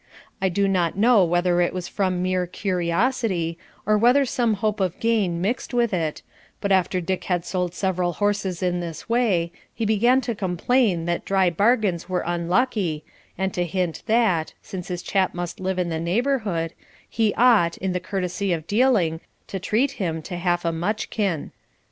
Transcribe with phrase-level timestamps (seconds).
[0.41, 4.99] I do not know whether it was from mere curiosity, or whether some hope of
[4.99, 6.23] gain mixed with it,
[6.59, 11.23] but after Dick had sold several horses in this way, he began to complain that
[11.23, 13.05] dry bargains were unlucky,
[13.37, 16.73] and to hint that, since his chap must live in the neighbourhood,
[17.07, 21.51] he ought, in the courtesy of dealing, to treat him to half a mutchkin.